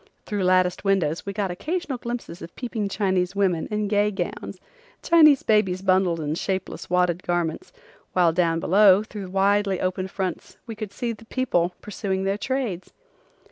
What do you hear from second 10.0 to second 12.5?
fronts we could see people pursuing their